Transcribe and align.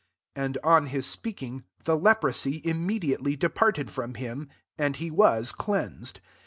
42 0.35 0.45
And 0.45 0.57
[on 0.67 0.87
his 0.87 1.05
speaking], 1.05 1.63
the 1.83 1.95
leprosy, 1.95 2.55
im 2.65 2.87
mediately 2.87 3.35
departed 3.35 3.91
from 3.91 4.15
him, 4.15 4.49
and 4.75 4.95
he 4.95 5.11
was 5.11 5.51
cleansed. 5.51 6.21